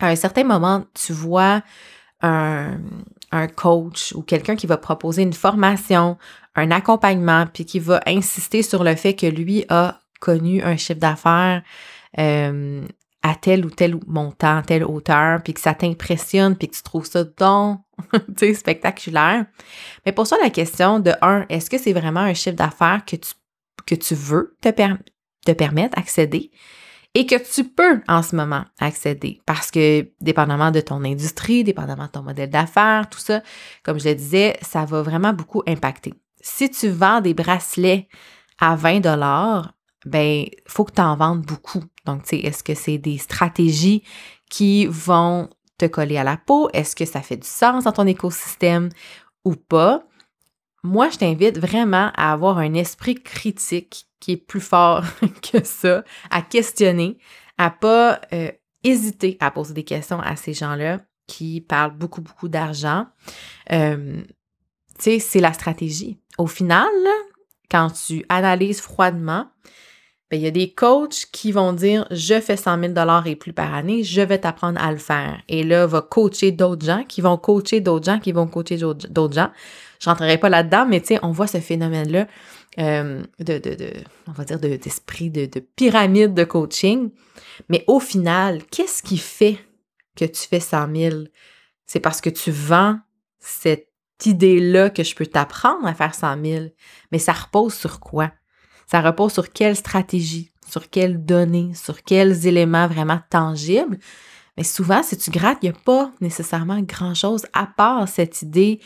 à 0.00 0.08
un 0.08 0.16
certain 0.16 0.44
moment, 0.44 0.84
tu 0.94 1.12
vois 1.12 1.62
un, 2.20 2.78
coach 3.54 4.12
ou 4.14 4.22
quelqu'un 4.22 4.56
qui 4.56 4.66
va 4.66 4.76
proposer 4.76 5.22
une 5.22 5.32
formation, 5.32 6.16
un 6.54 6.70
accompagnement, 6.70 7.46
puis 7.46 7.64
qui 7.64 7.78
va 7.78 8.00
insister 8.06 8.62
sur 8.62 8.84
le 8.84 8.94
fait 8.96 9.14
que 9.14 9.26
lui 9.26 9.64
a 9.68 10.00
connu 10.20 10.62
un 10.62 10.76
chiffre 10.76 10.98
d'affaires 10.98 11.62
euh, 12.18 12.84
à 13.22 13.34
tel 13.34 13.64
ou 13.64 13.70
tel 13.70 13.98
montant, 14.06 14.62
telle 14.62 14.84
hauteur, 14.84 15.42
puis 15.42 15.54
que 15.54 15.60
ça 15.60 15.74
t'impressionne, 15.74 16.56
puis 16.56 16.68
que 16.68 16.76
tu 16.76 16.82
trouves 16.82 17.06
ça 17.06 17.24
donc 17.24 17.80
spectaculaire. 18.54 19.46
Mais 20.06 20.12
pour 20.12 20.26
ça, 20.26 20.36
la 20.42 20.50
question 20.50 21.00
de 21.00 21.12
un, 21.22 21.46
est-ce 21.48 21.70
que 21.70 21.78
c'est 21.78 21.92
vraiment 21.92 22.20
un 22.20 22.34
chiffre 22.34 22.56
d'affaires 22.56 23.04
que 23.06 23.16
tu, 23.16 23.32
que 23.86 23.94
tu 23.94 24.14
veux 24.14 24.56
te, 24.60 24.68
te 24.68 25.52
permettre 25.52 25.96
d'accéder? 25.96 26.50
et 27.14 27.26
que 27.26 27.34
tu 27.36 27.64
peux 27.64 28.00
en 28.06 28.22
ce 28.22 28.36
moment 28.36 28.64
accéder? 28.78 29.40
Parce 29.46 29.70
que 29.70 30.08
dépendamment 30.20 30.70
de 30.70 30.80
ton 30.80 31.02
industrie, 31.04 31.64
dépendamment 31.64 32.06
de 32.06 32.10
ton 32.10 32.22
modèle 32.22 32.50
d'affaires, 32.50 33.08
tout 33.10 33.18
ça, 33.18 33.42
comme 33.82 33.98
je 33.98 34.08
le 34.08 34.14
disais, 34.14 34.56
ça 34.62 34.84
va 34.84 35.02
vraiment 35.02 35.32
beaucoup 35.32 35.62
impacter. 35.66 36.14
Si 36.40 36.70
tu 36.70 36.88
vends 36.88 37.20
des 37.20 37.34
bracelets 37.34 38.08
à 38.60 38.76
20 38.76 39.00
dollars, 39.00 39.74
ben 40.04 40.46
faut 40.66 40.84
que 40.84 40.92
tu 40.92 41.00
en 41.00 41.16
vendes 41.16 41.42
beaucoup. 41.42 41.82
Donc 42.04 42.22
tu 42.22 42.30
sais, 42.30 42.36
est-ce 42.38 42.62
que 42.62 42.74
c'est 42.74 42.98
des 42.98 43.18
stratégies 43.18 44.04
qui 44.48 44.86
vont 44.86 45.50
te 45.78 45.86
coller 45.86 46.18
à 46.18 46.24
la 46.24 46.36
peau? 46.36 46.68
Est-ce 46.72 46.94
que 46.94 47.04
ça 47.04 47.22
fait 47.22 47.36
du 47.36 47.46
sens 47.46 47.84
dans 47.84 47.92
ton 47.92 48.06
écosystème 48.06 48.90
ou 49.44 49.54
pas? 49.54 50.04
Moi, 50.82 51.08
je 51.10 51.18
t'invite 51.18 51.58
vraiment 51.58 52.10
à 52.16 52.32
avoir 52.32 52.58
un 52.58 52.74
esprit 52.74 53.14
critique 53.14 54.06
qui 54.20 54.32
est 54.32 54.36
plus 54.36 54.60
fort 54.60 55.04
que 55.52 55.64
ça, 55.64 56.04
à 56.30 56.42
questionner, 56.42 57.18
à 57.56 57.70
pas 57.70 58.20
euh, 58.32 58.50
hésiter 58.84 59.36
à 59.40 59.50
poser 59.50 59.74
des 59.74 59.84
questions 59.84 60.20
à 60.20 60.36
ces 60.36 60.52
gens-là 60.52 61.00
qui 61.26 61.60
parlent 61.60 61.96
beaucoup, 61.96 62.20
beaucoup 62.20 62.48
d'argent. 62.48 63.06
Euh, 63.72 64.22
tu 64.98 65.02
sais, 65.02 65.18
c'est 65.18 65.40
la 65.40 65.52
stratégie. 65.52 66.20
Au 66.38 66.46
final, 66.46 66.88
quand 67.70 67.90
tu 67.90 68.24
analyses 68.28 68.80
froidement, 68.80 69.48
ben, 70.30 70.38
il 70.38 70.42
y 70.42 70.46
a 70.46 70.50
des 70.50 70.72
coachs 70.72 71.26
qui 71.32 71.52
vont 71.52 71.72
dire 71.72 72.06
je 72.10 72.38
fais 72.40 72.56
100 72.56 72.94
000 72.94 73.22
et 73.24 73.36
plus 73.36 73.54
par 73.54 73.72
année, 73.72 74.04
je 74.04 74.20
vais 74.20 74.38
t'apprendre 74.38 74.80
à 74.82 74.92
le 74.92 74.98
faire. 74.98 75.40
Et 75.48 75.64
là, 75.64 75.86
va 75.86 76.02
coacher 76.02 76.52
d'autres 76.52 76.84
gens 76.84 77.04
qui 77.04 77.22
vont 77.22 77.38
coacher 77.38 77.80
d'autres 77.80 78.04
gens 78.04 78.18
qui 78.18 78.32
vont 78.32 78.46
coacher 78.46 78.76
d'autres 78.76 79.34
gens. 79.34 79.50
Je 80.00 80.10
rentrerai 80.10 80.38
pas 80.38 80.50
là-dedans, 80.50 80.86
mais 80.86 81.00
tu 81.00 81.08
sais, 81.08 81.20
on 81.22 81.32
voit 81.32 81.46
ce 81.46 81.58
phénomène-là 81.58 82.26
euh, 82.78 83.22
de, 83.40 83.58
de, 83.58 83.74
de, 83.74 83.92
on 84.26 84.32
va 84.32 84.44
dire, 84.44 84.60
d'esprit 84.60 85.30
de, 85.30 85.46
de, 85.46 85.60
pyramide 85.60 86.34
de 86.34 86.44
coaching. 86.44 87.10
Mais 87.68 87.82
au 87.86 87.98
final, 87.98 88.62
qu'est-ce 88.70 89.02
qui 89.02 89.16
fait 89.16 89.58
que 90.14 90.26
tu 90.26 90.46
fais 90.46 90.60
100 90.60 90.94
000? 90.94 91.16
C'est 91.86 92.00
parce 92.00 92.20
que 92.20 92.30
tu 92.30 92.50
vends 92.50 92.98
cette 93.38 93.88
idée-là 94.26 94.90
que 94.90 95.02
je 95.02 95.14
peux 95.14 95.26
t'apprendre 95.26 95.86
à 95.86 95.94
faire 95.94 96.14
100 96.14 96.44
000. 96.44 96.64
Mais 97.12 97.18
ça 97.18 97.32
repose 97.32 97.74
sur 97.74 97.98
quoi? 97.98 98.30
Ça 98.90 99.00
repose 99.02 99.32
sur 99.32 99.52
quelle 99.52 99.76
stratégie, 99.76 100.50
sur 100.68 100.88
quelles 100.88 101.24
données, 101.24 101.72
sur 101.74 102.02
quels 102.02 102.46
éléments 102.46 102.88
vraiment 102.88 103.20
tangibles. 103.30 103.98
Mais 104.56 104.64
souvent, 104.64 105.02
si 105.02 105.16
tu 105.16 105.30
grattes, 105.30 105.58
il 105.62 105.70
n'y 105.70 105.76
a 105.76 105.80
pas 105.84 106.10
nécessairement 106.20 106.80
grand-chose 106.80 107.46
à 107.52 107.66
part 107.66 108.08
cette 108.08 108.42
idée 108.42 108.80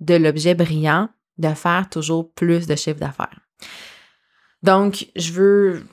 de 0.00 0.14
l'objet 0.14 0.54
brillant 0.54 1.08
de 1.38 1.48
faire 1.48 1.88
toujours 1.90 2.32
plus 2.32 2.66
de 2.66 2.76
chiffre 2.76 3.00
d'affaires. 3.00 3.40
Donc, 4.62 5.08
je 5.16 5.32
veux, 5.32 5.86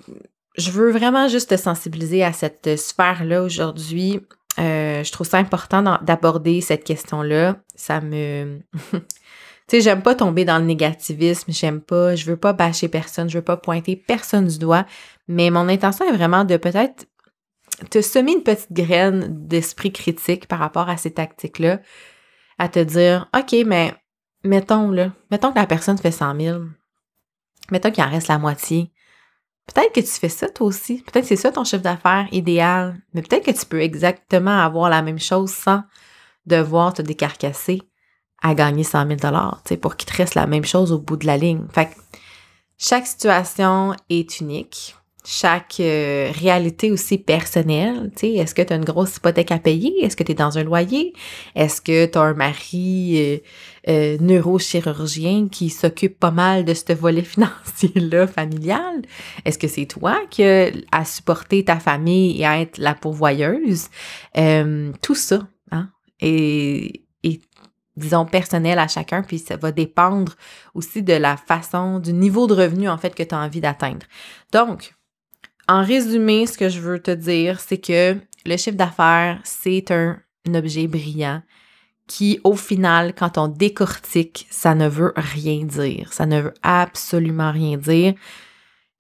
je 0.57 0.71
veux 0.71 0.91
vraiment 0.91 1.27
juste 1.27 1.49
te 1.49 1.57
sensibiliser 1.57 2.23
à 2.23 2.33
cette 2.33 2.77
sphère-là 2.77 3.43
aujourd'hui. 3.43 4.21
Euh, 4.57 5.03
je 5.03 5.11
trouve 5.11 5.27
ça 5.27 5.37
important 5.37 5.99
d'aborder 6.01 6.61
cette 6.61 6.83
question-là. 6.83 7.57
Ça 7.75 7.99
me. 7.99 8.59
Tu 9.67 9.77
sais, 9.77 9.81
j'aime 9.81 10.03
pas 10.03 10.13
tomber 10.13 10.45
dans 10.45 10.59
le 10.59 10.65
négativisme, 10.65 11.51
j'aime 11.51 11.81
pas, 11.81 12.15
je 12.15 12.25
veux 12.25 12.37
pas 12.37 12.53
bâcher 12.53 12.87
personne, 12.87 13.29
je 13.29 13.39
veux 13.39 13.43
pas 13.43 13.57
pointer 13.57 13.95
personne 13.95 14.45
du 14.45 14.59
doigt, 14.59 14.85
mais 15.27 15.49
mon 15.49 15.67
intention 15.69 16.05
est 16.05 16.15
vraiment 16.15 16.43
de 16.43 16.57
peut-être 16.57 17.07
te 17.89 18.01
semer 18.01 18.33
une 18.33 18.43
petite 18.43 18.71
graine 18.71 19.27
d'esprit 19.47 19.91
critique 19.91 20.47
par 20.47 20.59
rapport 20.59 20.87
à 20.87 20.97
ces 20.97 21.11
tactiques-là, 21.11 21.79
à 22.59 22.69
te 22.69 22.79
dire, 22.79 23.27
OK, 23.35 23.55
mais 23.65 23.95
mettons, 24.43 24.91
là, 24.91 25.11
mettons 25.31 25.51
que 25.51 25.59
la 25.59 25.65
personne 25.65 25.97
fait 25.97 26.11
100 26.11 26.39
000, 26.39 26.61
mettons 27.71 27.89
qu'il 27.89 28.03
en 28.03 28.09
reste 28.09 28.27
la 28.27 28.37
moitié. 28.37 28.91
Peut-être 29.73 29.93
que 29.93 30.01
tu 30.01 30.07
fais 30.07 30.29
ça 30.29 30.47
toi 30.47 30.67
aussi. 30.67 31.01
Peut-être 31.01 31.23
que 31.23 31.29
c'est 31.29 31.35
ça 31.35 31.51
ton 31.51 31.63
chiffre 31.63 31.81
d'affaires 31.81 32.27
idéal. 32.31 33.01
Mais 33.13 33.23
peut-être 33.23 33.45
que 33.45 33.59
tu 33.59 33.65
peux 33.65 33.81
exactement 33.81 34.59
avoir 34.59 34.91
la 34.91 35.01
même 35.01 35.17
chose 35.17 35.49
sans 35.49 35.81
devoir 36.45 36.93
te 36.93 37.01
décarcasser 37.01 37.81
à 38.41 38.53
gagner 38.53 38.83
100 38.83 39.07
000 39.07 39.77
pour 39.81 39.95
qu'il 39.95 40.09
te 40.09 40.17
reste 40.17 40.35
la 40.35 40.47
même 40.47 40.65
chose 40.65 40.91
au 40.91 40.99
bout 40.99 41.17
de 41.17 41.25
la 41.25 41.37
ligne. 41.37 41.65
Fait 41.73 41.87
que 41.87 41.91
chaque 42.77 43.07
situation 43.07 43.95
est 44.09 44.39
unique. 44.39 44.95
Chaque 45.27 45.79
euh, 45.79 46.29
réalité 46.39 46.91
aussi 46.91 47.17
personnelle, 47.17 48.11
tu 48.15 48.27
sais, 48.27 48.33
est-ce 48.33 48.53
que 48.53 48.61
tu 48.61 48.71
as 48.71 48.75
une 48.75 48.85
grosse 48.85 49.17
hypothèque 49.17 49.51
à 49.51 49.57
payer? 49.57 50.05
Est-ce 50.05 50.15
que 50.15 50.21
tu 50.21 50.33
es 50.33 50.35
dans 50.35 50.59
un 50.59 50.63
loyer? 50.63 51.13
Est-ce 51.55 51.81
que 51.81 52.05
tu 52.05 52.15
as 52.15 52.21
un 52.21 52.35
mari 52.35 53.15
euh, 53.17 53.37
euh, 53.87 54.17
neurochirurgien 54.19 55.47
qui 55.47 55.71
s'occupe 55.71 56.19
pas 56.19 56.29
mal 56.29 56.63
de 56.63 56.75
ce 56.75 56.93
volet 56.93 57.23
financier-là 57.23 58.27
familial? 58.27 59.01
Est-ce 59.45 59.57
que 59.57 59.67
c'est 59.67 59.87
toi 59.87 60.19
qui 60.29 60.43
as 60.43 61.05
supporter 61.05 61.65
ta 61.65 61.79
famille 61.79 62.39
et 62.39 62.45
à 62.45 62.59
être 62.59 62.77
la 62.77 62.93
pourvoyeuse? 62.93 63.87
tout 65.01 65.15
ça, 65.15 65.47
hein? 65.71 65.89
Et, 66.21 67.04
disons, 67.97 68.25
personnel 68.25 68.79
à 68.79 68.87
chacun, 68.87 69.23
puis 69.23 69.39
ça 69.39 69.57
va 69.57 69.71
dépendre 69.71 70.33
aussi 70.73 71.01
de 71.01 71.13
la 71.13 71.37
façon, 71.37 71.99
du 71.99 72.13
niveau 72.13 72.47
de 72.47 72.53
revenu, 72.53 72.89
en 72.89 72.97
fait, 72.97 73.15
que 73.15 73.23
tu 73.23 73.33
as 73.33 73.39
envie 73.39 73.61
d'atteindre. 73.61 74.05
Donc, 74.51 74.95
en 75.67 75.83
résumé, 75.83 76.45
ce 76.45 76.57
que 76.57 76.69
je 76.69 76.79
veux 76.79 76.99
te 76.99 77.11
dire, 77.11 77.59
c'est 77.59 77.79
que 77.79 78.17
le 78.45 78.57
chiffre 78.57 78.77
d'affaires, 78.77 79.39
c'est 79.43 79.91
un, 79.91 80.19
objet 80.53 80.85
brillant 80.85 81.41
qui, 82.05 82.39
au 82.43 82.55
final, 82.55 83.15
quand 83.15 83.39
on 83.39 83.47
décortique, 83.47 84.45
ça 84.51 84.75
ne 84.75 84.87
veut 84.87 85.11
rien 85.15 85.63
dire. 85.63 86.13
Ça 86.13 86.27
ne 86.27 86.39
veut 86.39 86.53
absolument 86.61 87.51
rien 87.51 87.77
dire. 87.77 88.13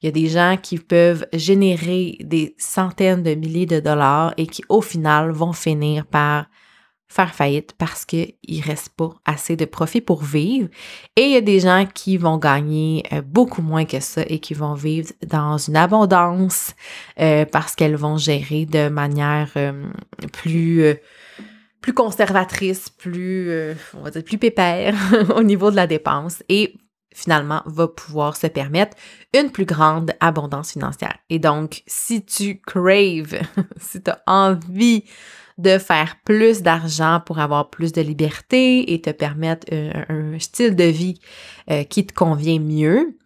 Il 0.01 0.05
y 0.05 0.09
a 0.09 0.11
des 0.11 0.27
gens 0.27 0.57
qui 0.59 0.79
peuvent 0.79 1.27
générer 1.31 2.17
des 2.21 2.55
centaines 2.57 3.21
de 3.21 3.35
milliers 3.35 3.67
de 3.67 3.79
dollars 3.79 4.33
et 4.37 4.47
qui, 4.47 4.63
au 4.69 4.81
final, 4.81 5.29
vont 5.29 5.53
finir 5.53 6.07
par 6.07 6.47
faire 7.07 7.33
faillite 7.33 7.73
parce 7.77 8.03
qu'il 8.03 8.33
ne 8.47 8.61
reste 8.61 8.89
pas 8.89 9.13
assez 9.25 9.55
de 9.55 9.65
profit 9.65 10.01
pour 10.01 10.23
vivre. 10.23 10.69
Et 11.15 11.23
il 11.23 11.31
y 11.31 11.37
a 11.37 11.41
des 11.41 11.59
gens 11.59 11.85
qui 11.85 12.17
vont 12.17 12.37
gagner 12.37 13.03
euh, 13.13 13.21
beaucoup 13.21 13.61
moins 13.61 13.85
que 13.85 13.99
ça 13.99 14.23
et 14.27 14.39
qui 14.39 14.53
vont 14.53 14.73
vivre 14.73 15.11
dans 15.25 15.57
une 15.57 15.75
abondance 15.75 16.73
euh, 17.19 17.45
parce 17.45 17.75
qu'elles 17.75 17.95
vont 17.95 18.17
gérer 18.17 18.65
de 18.65 18.89
manière 18.89 19.49
euh, 19.55 19.87
plus, 20.33 20.83
plus 21.81 21.93
conservatrice, 21.93 22.89
plus, 22.89 23.51
on 23.93 24.01
va 24.01 24.11
dire, 24.11 24.23
plus 24.23 24.37
pépère 24.37 24.95
au 25.35 25.43
niveau 25.43 25.71
de 25.71 25.75
la 25.75 25.87
dépense 25.87 26.43
et 26.49 26.75
finalement 27.13 27.61
va 27.65 27.87
pouvoir 27.87 28.35
se 28.35 28.47
permettre 28.47 28.97
une 29.33 29.51
plus 29.51 29.65
grande 29.65 30.11
abondance 30.19 30.73
financière. 30.73 31.17
Et 31.29 31.39
donc, 31.39 31.83
si 31.87 32.25
tu 32.25 32.59
craves, 32.59 33.39
si 33.77 34.03
tu 34.03 34.11
as 34.11 34.21
envie 34.27 35.05
de 35.57 35.77
faire 35.77 36.17
plus 36.25 36.61
d'argent 36.61 37.21
pour 37.25 37.39
avoir 37.39 37.69
plus 37.69 37.91
de 37.93 38.01
liberté 38.01 38.93
et 38.93 39.01
te 39.01 39.09
permettre 39.09 39.67
un, 39.71 40.37
style 40.39 40.75
de 40.75 40.83
vie 40.83 41.19
euh, 41.71 41.83
qui 41.83 42.05
te 42.05 42.13
convient 42.13 42.59
mieux, 42.59 43.17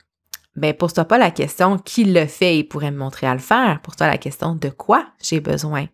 ben 0.56 0.74
pose-toi 0.74 1.06
pas 1.06 1.18
la 1.18 1.32
question 1.32 1.78
qui 1.78 2.04
le 2.04 2.26
fait 2.26 2.58
et 2.58 2.64
pourrait 2.64 2.92
me 2.92 2.98
montrer 2.98 3.28
à 3.28 3.34
le 3.34 3.40
faire. 3.40 3.82
Pose-toi 3.82 4.08
la 4.08 4.18
question 4.18 4.56
de 4.56 4.70
quoi 4.70 5.08
j'ai 5.22 5.40
besoin 5.40 5.88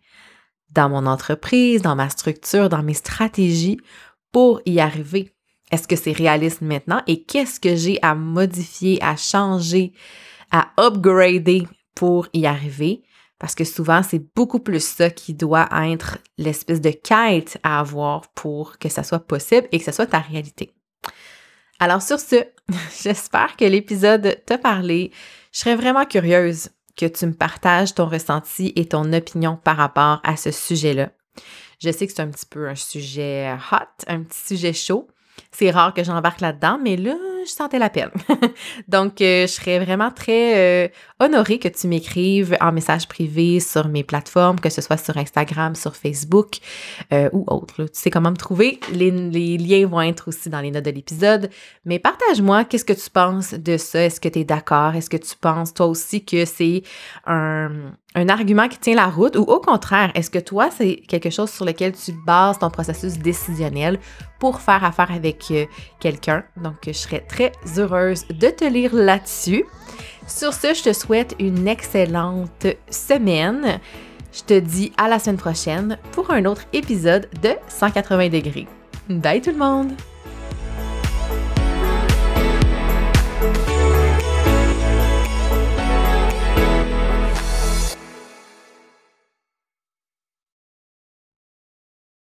dans 0.70 0.88
mon 0.88 1.06
entreprise, 1.06 1.82
dans 1.82 1.96
ma 1.96 2.08
structure, 2.08 2.68
dans 2.68 2.82
mes 2.82 2.94
stratégies 2.94 3.78
pour 4.32 4.60
y 4.66 4.80
arriver. 4.80 5.32
Est-ce 5.70 5.88
que 5.88 5.96
c'est 5.96 6.12
réaliste 6.12 6.60
maintenant 6.60 7.02
et 7.06 7.22
qu'est-ce 7.24 7.58
que 7.58 7.74
j'ai 7.74 7.98
à 8.02 8.14
modifier, 8.14 9.02
à 9.02 9.16
changer, 9.16 9.92
à 10.50 10.68
upgrader 10.78 11.66
pour 11.94 12.28
y 12.32 12.46
arriver? 12.46 13.02
Parce 13.38 13.54
que 13.54 13.64
souvent, 13.64 14.02
c'est 14.02 14.22
beaucoup 14.34 14.60
plus 14.60 14.84
ça 14.84 15.10
qui 15.10 15.34
doit 15.34 15.68
être 15.84 16.18
l'espèce 16.38 16.80
de 16.80 16.90
quête 16.90 17.58
à 17.62 17.80
avoir 17.80 18.28
pour 18.28 18.78
que 18.78 18.88
ça 18.88 19.02
soit 19.02 19.26
possible 19.26 19.68
et 19.72 19.78
que 19.78 19.84
ça 19.84 19.92
soit 19.92 20.06
ta 20.06 20.20
réalité. 20.20 20.72
Alors 21.78 22.00
sur 22.00 22.18
ce, 22.18 22.36
j'espère 23.02 23.56
que 23.56 23.64
l'épisode 23.64 24.42
t'a 24.46 24.58
parlé. 24.58 25.12
Je 25.52 25.60
serais 25.60 25.76
vraiment 25.76 26.06
curieuse 26.06 26.70
que 26.96 27.06
tu 27.06 27.26
me 27.26 27.34
partages 27.34 27.94
ton 27.94 28.06
ressenti 28.06 28.72
et 28.74 28.86
ton 28.86 29.12
opinion 29.12 29.58
par 29.62 29.76
rapport 29.76 30.20
à 30.24 30.36
ce 30.36 30.50
sujet-là. 30.50 31.10
Je 31.78 31.90
sais 31.90 32.06
que 32.06 32.12
c'est 32.14 32.22
un 32.22 32.30
petit 32.30 32.46
peu 32.46 32.68
un 32.68 32.74
sujet 32.74 33.54
hot, 33.70 34.04
un 34.06 34.22
petit 34.22 34.56
sujet 34.56 34.72
chaud. 34.72 35.08
C'est 35.52 35.70
rare 35.70 35.92
que 35.92 36.02
j'embarque 36.02 36.40
là-dedans, 36.40 36.78
mais 36.82 36.96
là, 36.96 37.16
je 37.46 37.52
sentais 37.52 37.78
la 37.78 37.90
peine. 37.90 38.10
Donc, 38.88 39.20
euh, 39.20 39.46
je 39.46 39.52
serais 39.52 39.78
vraiment 39.78 40.10
très 40.10 40.86
euh, 40.86 40.88
honorée 41.20 41.58
que 41.58 41.68
tu 41.68 41.86
m'écrives 41.88 42.56
en 42.60 42.72
message 42.72 43.08
privé 43.08 43.60
sur 43.60 43.88
mes 43.88 44.04
plateformes, 44.04 44.60
que 44.60 44.70
ce 44.70 44.80
soit 44.80 44.96
sur 44.96 45.16
Instagram, 45.16 45.74
sur 45.74 45.96
Facebook 45.96 46.56
euh, 47.12 47.28
ou 47.32 47.44
autre. 47.48 47.84
Tu 47.84 47.90
sais 47.92 48.10
comment 48.10 48.30
me 48.30 48.36
trouver. 48.36 48.80
Les, 48.92 49.10
les, 49.10 49.58
liens 49.58 49.86
vont 49.86 50.02
être 50.02 50.28
aussi 50.28 50.50
dans 50.50 50.60
les 50.60 50.70
notes 50.70 50.84
de 50.84 50.90
l'épisode. 50.90 51.50
Mais 51.84 51.98
partage-moi, 51.98 52.64
qu'est-ce 52.64 52.84
que 52.84 52.92
tu 52.92 53.10
penses 53.10 53.54
de 53.54 53.76
ça? 53.76 54.04
Est-ce 54.04 54.20
que 54.20 54.28
tu 54.28 54.40
es 54.40 54.44
d'accord? 54.44 54.94
Est-ce 54.94 55.10
que 55.10 55.16
tu 55.16 55.36
penses 55.36 55.72
toi 55.72 55.86
aussi 55.86 56.24
que 56.24 56.44
c'est 56.44 56.82
un, 57.26 57.70
un 58.16 58.30
argument 58.30 58.66
qui 58.66 58.78
tient 58.78 58.94
la 58.94 59.06
route 59.06 59.36
ou 59.36 59.42
au 59.42 59.60
contraire, 59.60 60.10
est-ce 60.14 60.30
que 60.30 60.38
toi, 60.38 60.70
c'est 60.74 60.96
quelque 61.06 61.30
chose 61.30 61.50
sur 61.50 61.66
lequel 61.66 61.92
tu 61.92 62.12
bases 62.12 62.58
ton 62.58 62.70
processus 62.70 63.18
décisionnel 63.18 64.00
pour 64.40 64.60
faire 64.60 64.82
affaire 64.82 65.12
avec 65.12 65.52
quelqu'un? 66.00 66.42
Donc, 66.56 66.76
je 66.86 66.92
serais 66.92 67.20
très 67.20 67.52
heureuse 67.76 68.26
de 68.28 68.48
te 68.48 68.64
lire 68.64 68.94
là-dessus. 68.94 69.64
Sur 70.26 70.54
ce, 70.54 70.74
je 70.74 70.82
te 70.82 70.92
souhaite 70.92 71.36
une 71.38 71.68
excellente 71.68 72.66
semaine. 72.90 73.78
Je 74.32 74.42
te 74.42 74.58
dis 74.58 74.92
à 74.96 75.08
la 75.08 75.18
semaine 75.18 75.36
prochaine 75.36 75.98
pour 76.12 76.30
un 76.30 76.46
autre 76.46 76.62
épisode 76.72 77.28
de 77.42 77.50
180 77.68 78.30
degrés. 78.30 78.66
Bye 79.08 79.42
tout 79.42 79.50
le 79.50 79.58
monde! 79.58 79.92